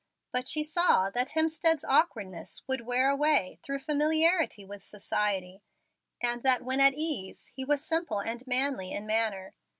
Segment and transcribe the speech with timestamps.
[0.31, 5.61] But she saw that Hemstead's awkwardness would wear away, through familiarity with society,
[6.19, 9.53] and that, when at ease, he was simple and manly in manner.